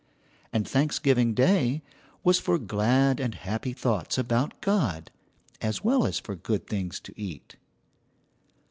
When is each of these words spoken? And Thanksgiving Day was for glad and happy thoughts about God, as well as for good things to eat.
And 0.51 0.67
Thanksgiving 0.67 1.35
Day 1.35 1.83
was 2.23 2.39
for 2.39 2.57
glad 2.57 3.19
and 3.19 3.35
happy 3.35 3.71
thoughts 3.71 4.17
about 4.17 4.59
God, 4.59 5.11
as 5.61 5.83
well 5.83 6.07
as 6.07 6.17
for 6.17 6.33
good 6.35 6.65
things 6.65 6.99
to 7.01 7.13
eat. 7.15 7.55